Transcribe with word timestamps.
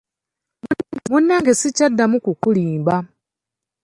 Munnange 1.11 1.51
sikyaddamu 1.59 2.17
kukulimba. 2.25 2.95